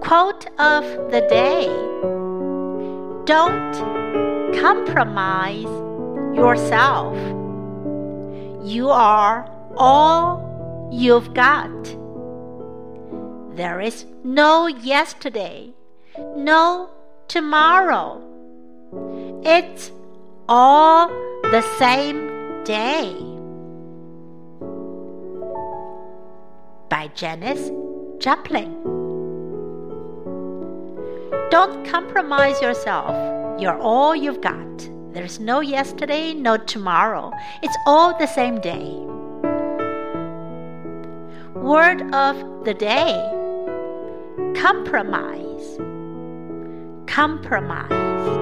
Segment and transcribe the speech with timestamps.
[0.00, 1.66] Quote of the day
[3.26, 3.74] Don't
[4.58, 5.64] compromise
[6.34, 7.14] yourself.
[8.66, 9.46] You are
[9.76, 11.68] all you've got.
[13.56, 15.74] There is no yesterday,
[16.36, 16.88] no
[17.28, 18.22] tomorrow.
[19.44, 19.92] It's
[20.48, 21.08] all
[21.42, 23.39] the same day.
[27.00, 27.70] By Janis
[28.18, 28.74] Joplin.
[31.50, 33.14] Don't compromise yourself.
[33.58, 34.90] You're all you've got.
[35.14, 37.32] There's no yesterday, no tomorrow.
[37.62, 38.92] It's all the same day.
[41.54, 42.36] Word of
[42.66, 43.16] the day
[44.60, 45.78] compromise.
[47.06, 48.39] Compromise.